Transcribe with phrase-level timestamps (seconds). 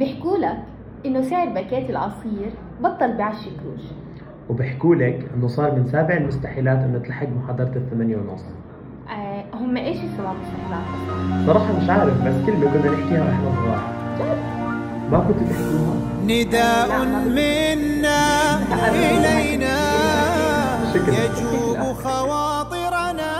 [0.00, 0.56] بيحكوا لك
[1.06, 2.50] إنه سعر باكيت العصير
[2.80, 3.80] بطل ب 10 قروش
[4.48, 8.40] وبحكوا لك إنه صار من سابع المستحيلات إنه تلحق محاضرة الثمانية ونص.
[9.10, 13.80] آه هم إيش السبب مستحيلات؟ أصلا؟ صراحة مش عارف بس كلمة كنا نحكيها وإحنا صغار
[15.10, 15.94] ما كنتوا تحكوها
[16.24, 18.58] نداء منا
[18.96, 19.76] إلينا
[20.94, 21.14] شكراً.
[21.14, 23.32] يجوب خواطرنا.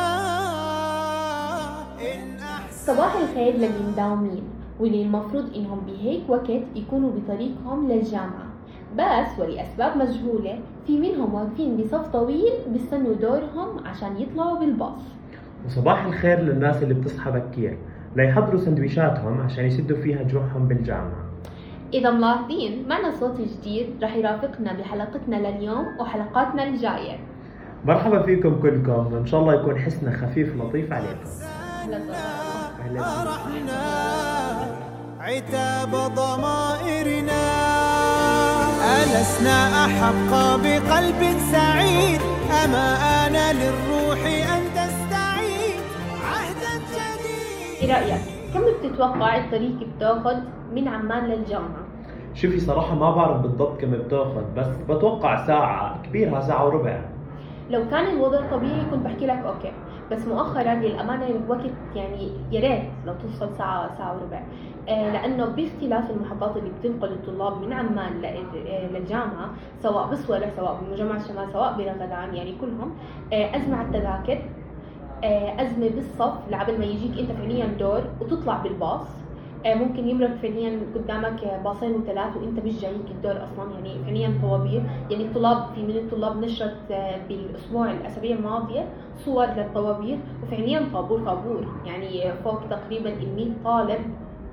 [2.00, 4.42] إن أحسن صباح الخير للي مداومين
[4.80, 8.50] واللي المفروض إنهم بهيك وقت يكونوا بطريقهم للجامعة.
[8.98, 15.02] بس ولأسباب مجهولة في منهم واقفين بصف طويل بيستنوا دورهم عشان يطلعوا بالباص.
[15.66, 17.78] وصباح الخير للناس اللي بتصحى بكير
[18.16, 21.24] ليحضروا سندويشاتهم عشان يسدوا فيها جروحهم بالجامعة.
[21.94, 27.18] إذا ملاحظين معنا صوت جديد رح يرافقنا بحلقتنا لليوم وحلقاتنا الجاية.
[27.84, 31.30] مرحبا فيكم كلكم وإن شاء الله يكون حسنا خفيف لطيف عليكم.
[32.80, 34.29] أهلا
[35.20, 37.44] عتاب ضمائرنا.
[39.00, 42.20] ألسنا أحق بقلب سعيد.
[42.64, 44.20] أما آن للروح
[44.54, 45.80] أن تستعيد.
[46.24, 46.74] عهدا
[47.80, 48.20] إيه جديد رأيك؟
[48.54, 50.36] كم بتتوقع الطريق بتاخد
[50.74, 51.84] من عمان للجامعة؟
[52.34, 57.00] شوفي صراحة ما بعرف بالضبط كم بتاخذ بس بتوقع ساعة كبيرها ساعة وربع.
[57.70, 59.72] لو كان الوضع طبيعي كنت بحكي لك أوكي.
[60.10, 64.42] بس مؤخرا للأمانة الوقت يعني يا ريت لو توصل ساعة ساعة وربع.
[64.88, 69.50] آه لأنه باختلاف المحطات اللي بتنقل الطلاب من عمان آه، للجامعة
[69.82, 72.96] سواء بصوره سواء بمجمع الشمال سواء برغدان يعني كلهم
[73.32, 74.38] آه أزمة التذاكر
[75.58, 76.48] أزمة بالصف.
[76.48, 79.19] لعبل ما يجيك أنت فعليا دور وتطلع بالباص.
[79.66, 84.82] ممكن يمرق فعليا قدامك آه، باصين وثلاث وإنت مش جايك الدور أصلا يعني فعليا طوابير
[85.10, 91.66] يعني الطلاب في من الطلاب نشرت آه، بالأسبوع الأسابيع الماضية صور للطوابير وفعليا طابور طابور.
[91.86, 94.00] يعني آه، فوق تقريبا ال 100 طالب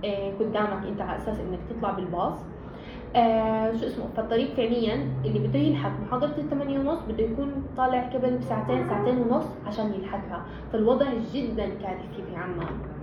[0.05, 2.33] آه، قدامك إنت على أساس إنك تطلع بالباص.
[3.15, 8.37] آه شو اسمه؟ فالطريق فعليا اللي بده يلحق محاضرة الثمانية ونص بده يكون طالع قبل
[8.37, 10.45] بساعتين ساعتين ونص عشان يلحقها.
[10.73, 12.96] فالوضع جدا كارثي في عمان.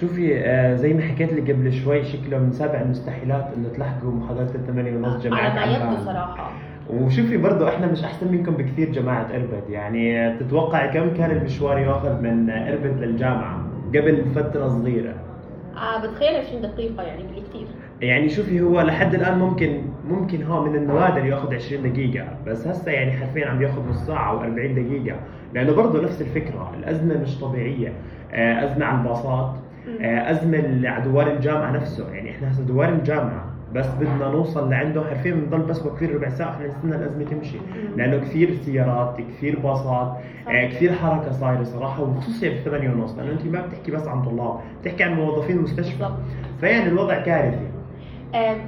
[0.00, 4.50] شوفي آه زي ما حكيت لك قبل شوي شكله من سابع المستحيلات إنه تلحقوا محاضرة
[4.54, 5.70] الثمانية ونص ما عمان.
[5.90, 6.50] يبدو صراحة.
[6.90, 12.20] وشوفي برضو إحنا مش أحسن منكم بكثير جماعة اربد يعني تتوقع كم كان المشوار ياخذ
[12.22, 15.14] من اربد للجامعة قبل فترة صغيرة
[15.76, 17.66] آه بتخيل 20 دقيقة يعني بالكثير
[18.00, 22.92] يعني شوفي هو لحد الآن ممكن ممكن هو من النوادر ياخذ 20 دقيقة بس هسه
[22.92, 25.16] يعني حرفيا عم ياخذ نص ساعة أو 40 دقيقة.
[25.54, 27.92] لأنه برضه نفس الفكرة الأزمة مش طبيعية.
[28.32, 29.54] آه، أزمة على الباصات.
[30.00, 32.10] آه، ازمة على دوار الجامعة نفسه.
[32.14, 35.04] يعني إحنا هسه دوار الجامعة بس بدنا نوصل لعنده.
[35.04, 37.56] حرفيا بنضل بس واقفين ربع ساعة إحنا نستنى الأزمة تمشي.
[37.96, 40.16] لأنه كثير سيارات كثير باصات
[40.48, 43.14] آه، كثير حركة صايرة صراحة وخصوصا بالثمانية ونص.
[43.18, 46.08] لأنه أنت ما بتحكي بس عن طلاب بتحكي عن موظفين المستشفى.
[46.60, 47.66] فيعني الوضع كارثي.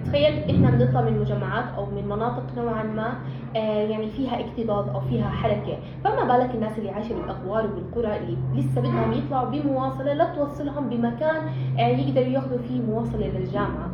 [0.04, 3.14] تخيل إحنا بنطلع من مجمعات أو من مناطق نوعا ما
[3.56, 5.78] آه يعني فيها اكتظاظ أو فيها حركة.
[6.04, 11.36] فما بالك الناس اللي عايشة بالاغوار وبالقرى اللي لسه بدهم يطلعوا بمواصلة لا توصلهم بمكان
[11.78, 13.90] آه يقدروا ياخذوا فيه مواصلة للجامعة.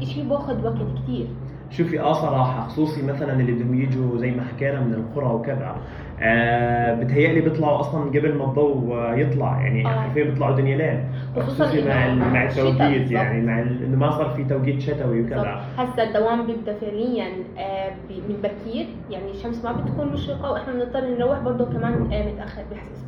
[0.00, 1.26] فشيء بأخذ وقت كثير
[1.70, 5.76] شوفي آه صراحة خصوصي مثلا اللي بدهم يجوا زي ما حكينا من القرى وكذا
[6.24, 9.88] آه بتهيألي بيطلعوا أصلا قبل ما الضوء يطلع يعني آه.
[9.88, 11.00] حرفيا بيطلعوا دنيا ليل
[11.42, 13.10] خصوصاً مع مع التوقيت.
[13.10, 17.26] يعني مع إنه ما صار في توقيت شتوي وكذا هسا الدوام بيبدأ فعليا
[17.58, 17.90] آه
[18.28, 22.62] من بكير يعني الشمس ما بتكون مشرقة وإحنا بنضطر نروح برضه كمان آه متأخر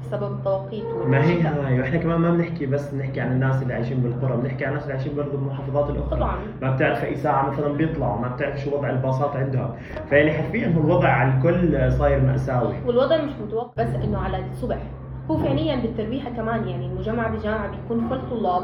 [0.06, 1.40] بسبب التوقيت ما هي.
[1.42, 4.82] هاي وإحنا كمان ما بنحكي بس بنحكي عن الناس اللي عايشين بالقرى بنحكي عن الناس
[4.82, 8.76] اللي عايشين برضه بالمحافظات الأخرى طبعا ما بتعرف أي ساعة مثلا بيطلعوا ما بتعرف شو
[8.76, 9.70] وضع الباصات عندهم
[10.10, 14.82] فيعني حرفيا هو الوضع على الكل صاير مأساوي والوضع مش متوقف بس إنه على الصبح.
[15.30, 18.62] هو فعليا بالترويحة كمان يعني المجمع بجامعه بيكون فل طلاب.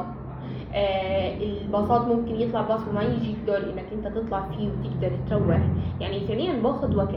[0.75, 5.61] آه الباصات ممكن يطلع باص وما يجيك دور إنك أنت تطلع فيه وتقدر تروح.
[6.01, 7.15] يعني فعليا باخذ وقت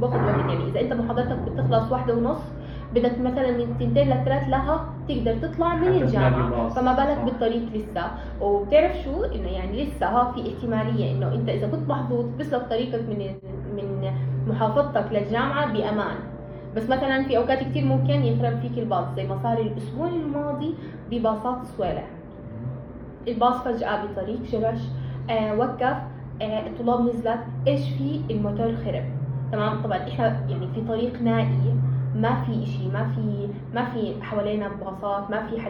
[0.00, 0.50] باخذ وقت.
[0.50, 2.42] يعني إذا أنت محاضرتك بتخلص واحدة ونص
[2.94, 6.68] بدك مثلا من تنتين لثلاث لها تقدر تطلع من الجامعة.
[6.68, 7.18] فما بالك.
[7.24, 8.04] بالطريق لسه.
[8.40, 13.00] وبتعرف شو؟ إنه يعني لسه ها في احتمالية إنه أنت إذا كنت محظوظ بسلك طريقك
[13.08, 13.34] من
[13.76, 14.12] من
[14.48, 16.16] محافظتك للجامعة بأمان.
[16.76, 20.74] بس مثلا في أوقات كثير ممكن يخرب فيك الباص زي ما صار الأسبوع الماضي
[21.10, 22.06] بباصات صوالح
[23.28, 24.80] الباص فجأة بطريق شرش
[25.30, 25.96] آه وقف
[26.42, 29.04] آه الطلاب نزلت إيش في؟ الموتور خرب.
[29.52, 31.74] تمام؟ طبعا إحنا يعني في طريق نائي.
[32.16, 35.60] ما في إشي ما في ما في حوالينا باصات ما في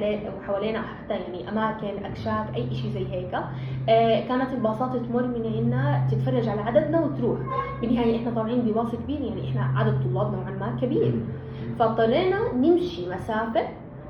[0.47, 3.35] حوالينا حتى يعني أماكن أكشاك أي إشي زي هيك.
[3.89, 7.39] آه كانت الباصات تمر من عنا تتفرج على عددنا وتروح.
[7.81, 11.15] بالنهاية إحنا طالعين بباص كبير يعني إحنا عدد طلاب نوعا ما كبير.
[11.79, 13.69] فاضطرينا نمشي مسافة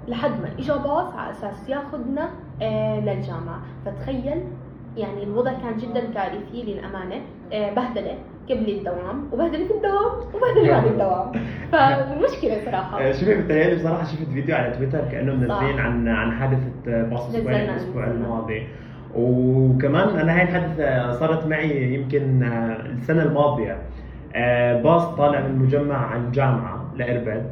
[0.08, 2.30] لحد ما اجى باص على أساس ياخذنا
[2.62, 3.60] آه للجامعة.
[3.86, 4.42] فتخيل
[4.96, 7.16] يعني الوضع كان جدا كارثي للأمانة.
[7.52, 8.14] آه، بهدلة
[8.50, 11.32] قبل الدوام وبهدلة في الدوام وبهدلة بعد الدوام.
[11.72, 13.00] فمشكلة صراحة.
[13.02, 15.78] آه، شوفي بتهيألي بصراحة شفت فيديو على تويتر كأنه منزلين.
[15.80, 18.24] عن عن حادثة باص نزلنا- سكوير الأسبوع نزلنا.
[18.24, 18.66] الماضي.
[19.14, 23.78] وكمان أنا هاي الحادثة صارت معي يمكن آه، السنة الماضية.
[24.34, 26.16] آه، باص طالع من مجمع
[26.96, 27.46] لإربد.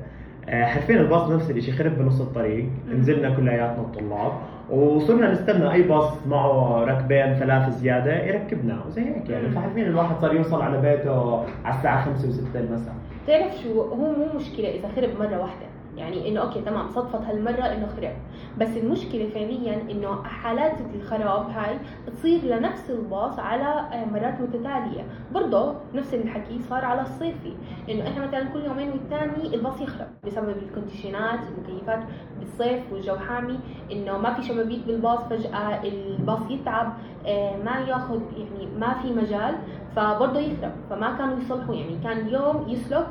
[0.48, 2.66] آه، حرفيا الباص نفس الشيء خرب بنص الطريق.
[2.94, 4.32] نزلنا كلياتنا الطلاب.
[4.70, 8.84] وصرنا نستنى أي باص معه ركبين ثلاث زيادة يركبنا.
[8.86, 9.48] وزي هيك يعني.
[9.48, 12.94] فحرفيا الواحد صار يوصل على بيته على الساعة 5 و6 المساء.
[13.26, 15.66] تعرف شو؟ هو مو مشكلة إذا خرب مرة واحدة.
[16.00, 18.12] يعني إنه okay تمام صدفت هالمرة إنه خرب.
[18.58, 25.04] بس المشكلة فعليا إنه حالات الخراب هاي تصير لنفس الباص على آه، مرات متتالية.
[25.34, 27.52] برضه نفس الحكي صار على الصيفي.
[27.90, 32.00] إنه إحنا مثلا كل يومين والتاني الباص يخرب بسبب الكونديشنات المكيفات
[32.38, 33.58] بالصيف والجو حامي.
[33.92, 36.92] إنه ما في شبابيك بالباص فجأة الباص يتعب
[37.26, 39.54] آه، ما ياخذ يعني ما في مجال
[39.96, 40.72] فبرضه يخرب.
[40.90, 43.06] فما كانوا يصلحوا يعني كان يوم يسلك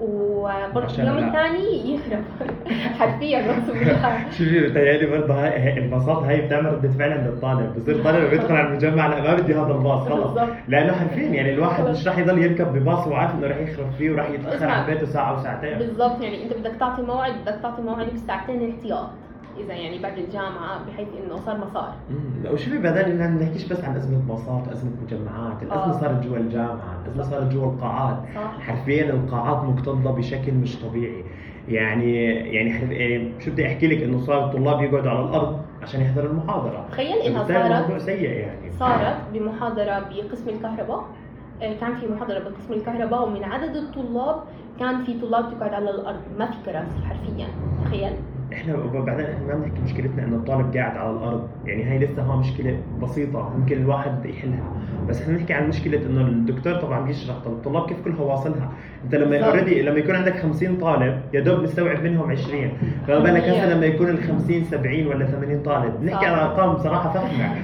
[0.00, 1.26] وبرضه عشان اليوم لا.
[1.26, 2.24] الثاني يخرب
[2.98, 8.16] حرفيا اقسم بالله شوفي بتهيألي برضه الباصات هاي بتعمل ردة فعل عند الطالب، بصير الطالب
[8.16, 10.38] لما يدخل على المجمع لا ما بدي هذا الباص خلص،.
[10.68, 11.88] لأنه حرفيا يعني الواحد.
[11.88, 14.72] مش راح يضل يركب بباص وعارف إنه راح يخرب فيه وراح يتأخر أسمع.
[14.72, 15.78] على بيته ساعة وساعتين.
[15.78, 19.08] بالضبط يعني أنت بدك تعطي موعد بدك تعطي موعد بساعتين احتياط
[19.56, 23.84] إذا يعني بعد الجامعة بحيث إنه صار مسار امم لا وشوفي بعدين ما بنحكيش بس
[23.84, 26.00] عن أزمة باصات، أزمة مجمعات، الأزمة آه.
[26.00, 27.30] صارت جوا الجامعة، الأزمة صح.
[27.30, 28.60] صارت جوا القاعات، صح.
[28.60, 31.24] حرفيا القاعات مكتظة بشكل مش طبيعي.
[31.68, 36.00] يعني يعني حرف يعني شو بدي أحكي لك؟ إنه صار الطلاب يقعدوا على الأرض عشان
[36.00, 36.86] يحضروا المحاضرة.
[36.90, 38.70] تخيل إنها صارت الموضوع سيء يعني.
[38.78, 41.04] صارت بمحاضرة بقسم الكهرباء.
[41.62, 44.42] آه، كان في محاضرة بقسم الكهرباء ومن عدد الطلاب
[44.80, 46.20] كان في طلاب تقعد على الأرض.
[46.38, 47.46] ما في كراسي حرفيا.
[47.84, 48.12] تخيل.
[48.52, 51.48] إحنا بعدين إحنا ما بنحكي مشكلتنا إنه الطالب قاعد على الأرض.
[51.66, 54.72] يعني هاي لسه ها مشكلة بسيطة ممكن الواحد يحلها.
[55.08, 58.72] بس إحنا بنحكي عن مشكلة إنه الدكتور طبعا بيشرح طب الطلاب كيف كلها واصلها؟
[59.04, 59.38] أنت لما.
[59.38, 62.72] اوريدي لما يكون عندك 50 طالب يا دوب مستوعب منهم 20
[63.06, 63.74] فما بالك هسه.
[63.74, 66.00] لما يكون ال 50 70 ولا 80 طالب.
[66.00, 66.26] بنحكي.
[66.26, 67.54] على أرقام بصراحة فخمة.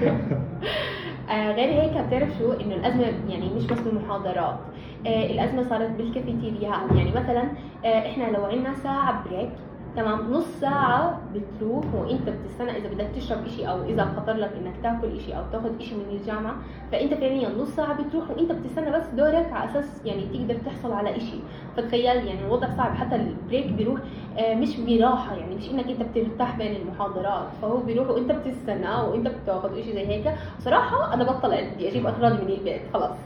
[1.30, 4.58] آه غير هيك بتعرف شو؟ إنه الأزمة يعني مش بس بالمحاضرات
[5.06, 7.42] آه الأزمة صارت بالكافيتيريات يعني مثلا
[7.84, 9.48] آه إحنا لو عندنا ساعة break
[9.96, 10.32] تمام.
[10.32, 15.16] نص ساعة بتروح وإنت بتستنى إذا بدك تشرب إشي أو إذا خطر لك إنك تاكل
[15.16, 16.54] إشي أو تاخذ إشي من الجامعة.
[16.92, 21.16] فإنت فعليا نص ساعة بتروح وإنت بتستنى بس دورك على أساس يعني تقدر تحصل على
[21.16, 21.36] إشي.
[21.76, 22.94] فتخيل يعني الوضع صعب.
[22.94, 24.00] حتى ال break بيروح
[24.38, 25.36] آه مش براحة.
[25.36, 27.48] يعني مش إنك إنت بترتاح بين المحاضرات.
[27.62, 30.34] فهو بيروح وإنت بتستنى وإنت بتاخذ إشي زي هيك.
[30.58, 32.82] صراحة أنا بطلت بدي أجيب اغراضي من البيت.
[32.92, 33.16] خلاص.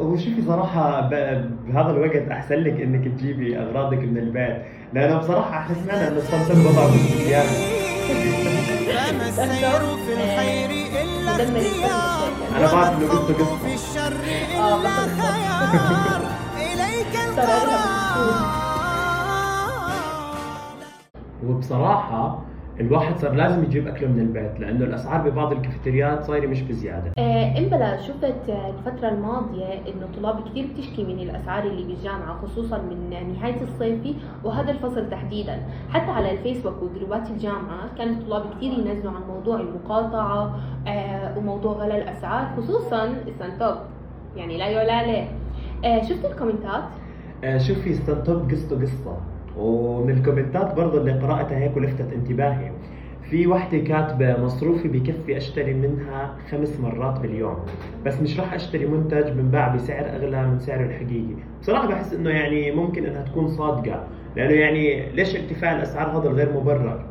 [0.00, 4.56] وشوفي صراحة بهذا الوقت أحسن لك إنك تجيبي أغراضك من البيت،
[4.92, 7.48] لأنه بصراحة إحنا سمعنا إنه استنتج بضع بالزيادة.
[8.92, 10.70] فما السير في الخير
[11.02, 13.56] إلا اختيار أنا بعرف إنه قصته قصة.
[13.56, 14.12] في الشر
[14.54, 16.20] إلا خيار
[16.56, 18.12] إليك القرار
[21.46, 22.38] وبصراحة
[22.86, 27.12] الواحد صار لازم يجيب أكلة من البيت لأنه الأسعار ببعض الكافيتريات صايرة مش بزيادة.
[27.18, 33.10] آه، إمبلا شفت الفترة الماضية إنه طلاب كثير بتشكي من الأسعار اللي بالجامعة خصوصا من
[33.32, 34.14] نهاية الصيفي
[34.44, 40.60] وهذا الفصل تحديدا، حتى على الفيسبوك وجروبات الجامعة كان الطلاب كثير ينزلوا عن موضوع المقاطعة
[40.86, 43.76] آه، وموضوع غلاء الأسعار خصوصا السنتوب
[44.36, 45.28] يعني لا يعلى عليه.
[45.84, 46.84] آه، شفت الكومنتات؟
[47.44, 49.16] آه، شوفي استنتج قصته قصة
[49.58, 52.70] ومن الكومنتات برضه اللي قرأتها هيك ولفتت انتباهي.
[53.30, 57.56] في وحدة كاتبة مصروفي بكفي أشتري منها خمس مرات باليوم.
[58.06, 61.34] بس مش راح أشتري منتج بنباع بسعر أغلى من سعره الحقيقي.
[61.60, 64.06] بصراحة بحس إنه يعني ممكن إنها تكون صادقة.
[64.36, 67.04] لأنه يعني ليش ارتفاع الأسعار هذا الغير مبرر؟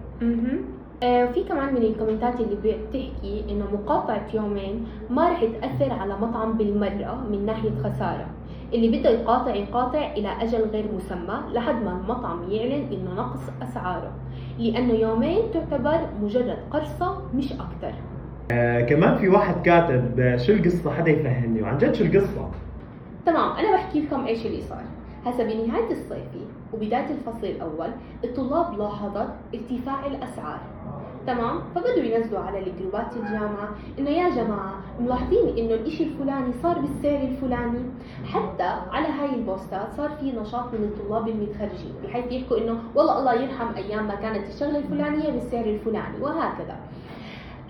[1.04, 6.58] آه، في كمان من الكومنتات اللي بتحكي إنه مقاطعة يومين ما رح تأثر على مطعم
[6.58, 8.26] بالمرة من ناحية خسارة.
[8.74, 14.12] اللي بده يقاطع يقاطع إلى أجل غير مسمى لحد ما المطعم يعلن إنه نقص أسعاره
[14.60, 17.94] لأنه يومين تعتبر مجرد قرصة مش أكتر.
[18.52, 21.62] آه كمان في واحد كاتب آه، شو القصة؟ حدا يفهمني.
[21.62, 22.50] وعن جد شو القصة؟
[23.26, 24.84] تمام أنا بحكي لكم إيش اللي صار.
[25.26, 27.90] هسا بنهاية الصيفي وبداية الفصل الأول
[28.24, 30.60] الطلاب لاحظت ارتفاع الأسعار.
[31.28, 37.22] تمام؟ فبدوا ينزلوا على الجروبات الجامعة إنه يا جماعة ملاحظين إنه الإشي الفلاني صار بالسعر
[37.22, 37.80] الفلاني؟
[38.26, 43.34] حتى على هاي البوستات صار في نشاط من الطلاب المتخرجين بحيث يحكوا إنه والله الله
[43.34, 46.76] يرحم أيام ما كانت الشغلة الفلانية بالسعر الفلاني وهكذا.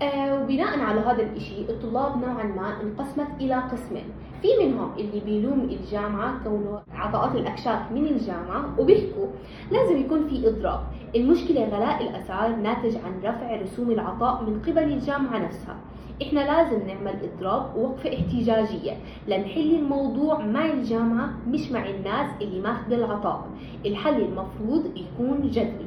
[0.02, 4.04] آه وبناء على هذا الإشي الطلاب نوعا ما انقسمت إلى قسمين.
[4.42, 9.26] في منهم اللي بيلوم الجامعة كونه عطاءات الأكشاك من الجامعة وبيحكوا
[9.70, 10.80] لازم يكون في إضراب
[11.16, 15.76] المشكلة غلاء الأسعار ناتج عن رفع رسوم العطاء من قبل الجامعة نفسها.
[16.22, 18.92] إحنا لازم نعمل إضراب ووقفة احتجاجية
[19.28, 23.46] لنحل الموضوع مع الجامعة مش مع الناس اللي ماخذه العطاء.
[23.86, 25.86] الحل المفروض يكون جذري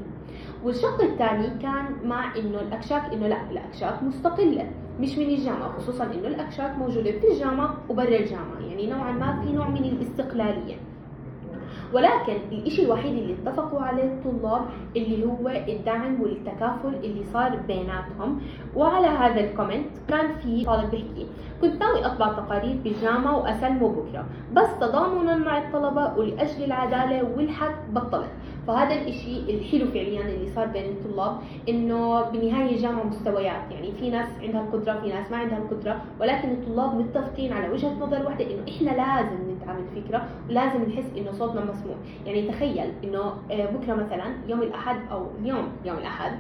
[0.63, 4.71] والشق الثاني كان مع إنه الأكشاك إنه لا الأكشاك مستقلة.
[4.99, 8.59] مش من الجامعة خصوصا إنه الأكشاك موجودة في الجامعة وبرا الجامعة.
[8.67, 10.75] يعني نوعا ما في نوع من الاستقلالية.
[11.93, 14.61] ولكن الشيء الوحيد اللي اتفقوا عليه الطلاب
[14.95, 18.41] اللي هو الدعم والتكافل اللي صار بيناتهم.
[18.75, 21.27] وعلى هذا الكومنت كان في طالب بيحكي
[21.61, 28.29] كنت ناوي أطبع تقارير بالجامعة واسلمه بكره بس تضامنا مع الطلبة ولأجل العدالة والحق بطلت.
[28.67, 31.37] فهذا الإشي الحلو فعليا اللي صار بين الطلاب
[31.69, 33.71] إنه بالنهايه الجامعة مستويات.
[33.71, 37.93] يعني في ناس عندها القدرة في ناس ما عندها القدرة ولكن الطلاب متفقين على وجهة
[37.99, 41.95] نظر واحدة إنه إحنا لازم ندعم الفكرة ولازم نحس إنه صوتنا مسموع.
[42.25, 43.19] يعني تخيل إنه
[43.51, 46.31] آه، بكرة مثلا يوم الأحد أو اليوم يوم الأحد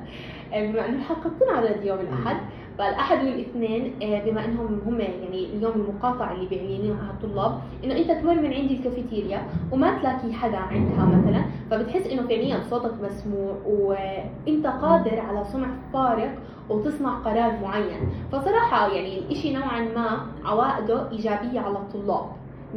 [0.53, 2.37] آه، بما إنه الحلقة بتنعرض يوم الأحد
[2.77, 8.35] فالأحد والاثنين آه، بما إنهم هم يعني اليوم المقاطعه اللي بيعلنوها الطلاب إنه أنت تمر
[8.35, 15.19] من عند الكافيتيريا وما تلاقي حدا عندها مثلا فبتحس إنه فعليا صوتك مسموع وانت قادر
[15.19, 16.35] على صنع فارق
[16.69, 18.09] وتصنع قرار معين.
[18.31, 22.25] فصراحة يعني الإشي نوعا ما عوائده إيجابية على الطلاب.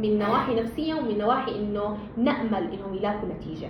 [0.01, 3.69] من نواحي نفسية ومن نواحي إنه نأمل انهم يلاقوا نتيجة.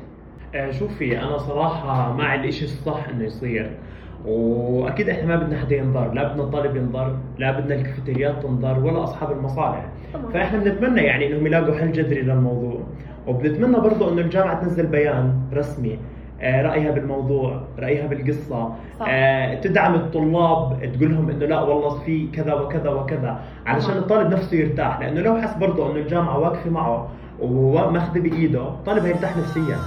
[0.56, 3.72] آه، شوفي أنا صراحة مع الاشي الصح إنه يصير.
[4.26, 9.04] وأكيد إحنا ما بدنا حدا ينضر لا بدنا الطالب ينضر لا بدنا الكافيتريات تنضر ولا
[9.04, 10.32] أصحاب المصالح طبعا.
[10.32, 12.80] فإحنا بنتمنى يعني انهم يلاقوا حل جذري للموضوع.
[13.28, 16.00] وبنتمنى برضه إنه الجامعة تنزل بيان رسمي.
[16.42, 18.74] رأيها بالموضوع رأيها بالقصة.
[19.00, 19.06] صح.
[19.10, 23.98] آه، تدعم الطلاب تقول لهم إنه لا والله في كذا وكذا وكذا علشان.
[23.98, 25.00] الطالب نفسه يرتاح.
[25.00, 29.78] لأنه لو حس برضه إنه الجامعة واقفة معه وماخذه بإيده الطالب هيرتاح نفسيا.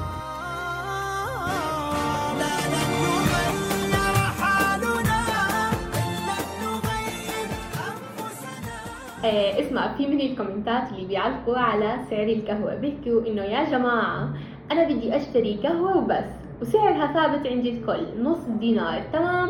[9.25, 12.75] آه اسمع في من الكومنتات اللي بيعلقوا على سعر القهوة.
[12.75, 14.28] بيحكوا إنه يا جماعة
[14.73, 16.41] أنا بدي أشتري قهوة وبس.
[16.62, 18.23] وسعرها ثابت عند الكل.
[18.23, 19.02] نص دينار.
[19.12, 19.49] تمام؟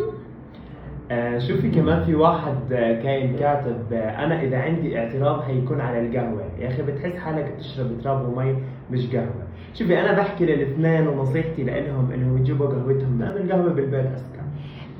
[1.10, 6.06] آه، شوفي كمان في واحد آه، كاين كاتب آه، أنا إذا عندي اعتراض هيكون على
[6.06, 6.44] القهوة.
[6.58, 8.56] يا أخي بتحس حالك بتشرب تراب ومي
[8.90, 9.46] مش قهوة.
[9.74, 14.42] شوفي أنا بحكي للاثنين ونصيحتي لهم إنهم يجيبوا قهوتهم لأنه القهوة بالبيت أذكى.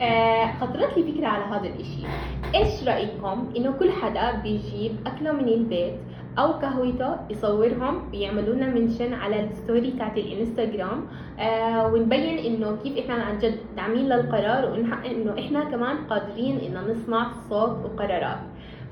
[0.05, 2.07] آه خطرت لي فكرة على هذا الإشي.
[2.55, 5.95] إيش رأيكم إنه كل حدا بيجيب أكلة من البيت
[6.39, 11.07] أو قهوته يصورهم ويعملوا لنا منشن على الستوري تاعت الإنستغرام.
[11.39, 16.81] آه ونبين إنه كيف إحنا عن جد داعمين للقرار وانه إنه إحنا كمان قادرين إنه
[16.93, 18.39] نصنع صوت وقرارات.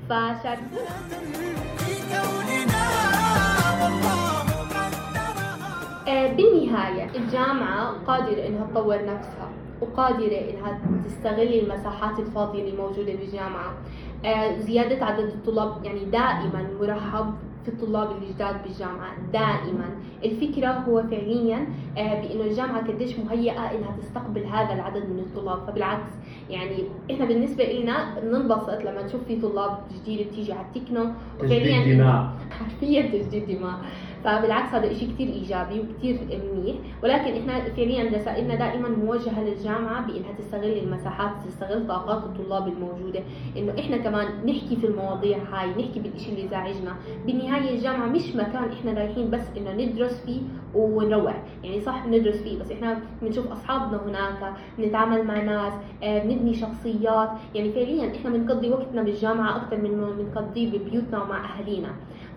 [0.09, 0.91] فشاركونا
[6.07, 9.49] آه، بالنهاية الجامعة قادرة إنها تطور نفسها
[9.81, 13.73] وقادرة إنها تستغل المساحات الفاضية اللي موجودة بالجامعة.
[14.59, 19.85] زيادة عدد الطلاب يعني دائما مرحب في الطلاب الجداد بالجامعة دائما.
[20.25, 25.67] الفكرة هو فعليا آه، بأنه الجامعة قديش مهيئة إنها تستقبل هذا العدد من الطلاب.
[25.67, 26.09] فبالعكس
[26.49, 31.05] يعني إحنا بالنسبة لنا بننبسط لما نشوف في طلاب جديدة بتيجي على التكنو
[31.39, 32.29] تجديد دماء.
[32.51, 33.79] حرفيا تجديد دماء.
[34.23, 36.19] فبالعكس هذا شيء كثير إيجابي وكثير
[36.53, 36.75] منيح.
[37.03, 43.19] ولكن إحنا فعليا رسائلنا دائما موجهة للجامعة بإنها تستغل المساحات تستغل طاقات الطلاب الموجودة.
[43.57, 48.63] إنه إحنا كمان نحكي في المواضيع هاي نحكي بالشيء اللي زعجنا بالنهاية الجامعة مش مكان
[48.79, 50.41] إحنا رايحين بس إنه ندرس فيه
[50.75, 51.43] ونروح.
[51.63, 55.73] يعني صح بندرس فيه بس إحنا بنشوف أصحابنا هناك بنتعامل مع ناس
[56.03, 57.29] آه، بنبني شخصيات.
[57.55, 61.89] يعني فعليا إحنا بنقضي وقتنا بالجامعة أكثر من ما بنقضيه ببيوتنا ومع أهالينا.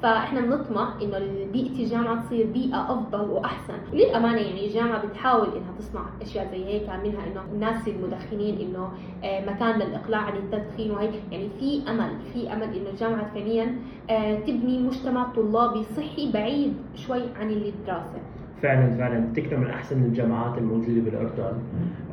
[0.05, 1.19] فإحنا بنطمح إنه
[1.53, 3.75] بيئه الجامعة تصير بيئة أفضل وأحسن.
[3.93, 8.89] وللامانه يعني الجامعة بتحاول إنها تصنع أشياء زي هيك منها إنه الناس المدخنين إنه
[9.25, 11.11] آه، مكان للإقلاع عن التدخين وهيك.
[11.33, 13.75] يعني في أمل في أمل إنه الجامعة فعليا
[14.11, 18.21] آه، تبني مجتمع طلابي صحي بعيد شوي عن الدراسه
[18.63, 19.33] فعلا فعلا.
[19.37, 21.59] تكنو من أحسن الجامعات الموجودة بالأردن.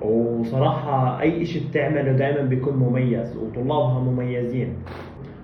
[0.02, 4.74] وصراحة أي شيء بتعمله دائما بيكون مميز وطلابها مميزين.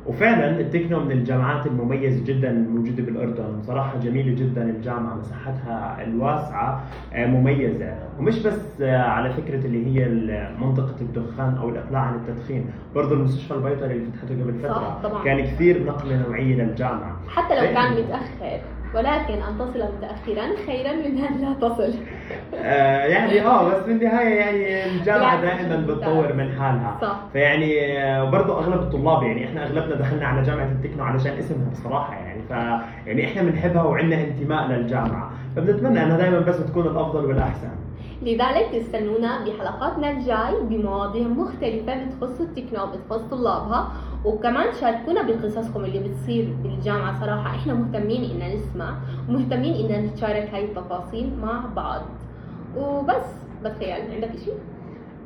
[0.07, 6.83] وفعلا التكنو من الجامعات المميزة جدا الموجوده بالأردن صراحة جميلة جدا الجامعة مساحتها الواسعة
[7.13, 10.09] آه، مميزة ومش بس آه، على فكرة اللي هي
[10.61, 15.23] منطقة الدخان أو الإقلاع عن التدخين برضه المستشفى البيطري اللي فتحته قبل فترة صح، طبعاً.
[15.23, 17.91] كان كثير نقله نوعية للجامعة حتى لو كان.
[18.03, 18.59] متأخر
[18.95, 21.93] ولكن أن تصل متاخرا خيرا من أن لا تصل
[22.55, 25.85] آه يعني آه بس بالنهايه يعني الجامعة بالعكس، دائما.
[25.87, 27.19] بتطور من حالها صح.
[27.33, 32.13] فيعني آه، برضه أغلب الطلاب يعني إحنا أغلبنا دخلنا على جامعة التكنو علشان اسمها بصراحة
[32.13, 32.51] يعني ف
[33.07, 37.69] يعني إحنا بنحبها وعندنا انتماء للجامعة فبنتمنى إنها دائما بس تكون الأفضل والأحسن
[38.21, 43.87] لذلك استنونا بحلقاتنا الجاي بمواضيع مختلفة بتخص التكنو بتخص طلابها
[44.25, 47.55] وكمان شاركونا بقصصكم اللي بتصير بالجامعة صراحة.
[47.55, 48.97] إحنا مهتمين إننا نسمع
[49.29, 52.01] ومهتمين إننا نتشارك هاي التفاصيل مع بعض.
[52.77, 53.25] وبس
[53.65, 54.51] بتخيل عندك إشي؟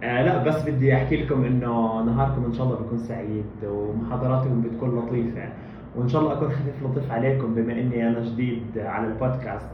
[0.04, 5.00] آه لا بس بدي أحكي لكم إنه نهاركم إن شاء الله بيكون سعيد ومحاضراتكم بتكون
[5.00, 5.50] لطيفة.
[5.96, 9.68] وإن شاء الله أكون خفيف لطيف عليكم بما إني أنا جديد على البودكاست.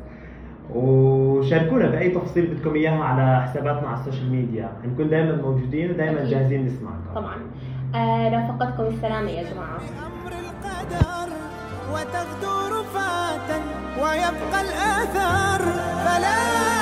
[0.75, 4.69] وشاركونا بأي تفصيل بدكم إياها على حساباتنا على ال social media.
[4.83, 6.24] حنكون دائما موجودين ودائما.
[6.24, 7.13] جاهزين نسمعكم.
[7.15, 7.36] طبعا.
[8.33, 9.77] رافقتكم السلامة يا جماعة.
[9.77, 11.27] بأمر القدر
[11.91, 13.57] وتغدو رفاتا
[14.01, 15.61] ويبقى الآثار.
[16.05, 16.76] فلا